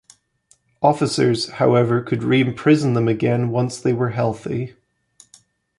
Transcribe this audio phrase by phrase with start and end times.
[0.81, 4.73] Officers, however, could re-imprison them again once they were healthy.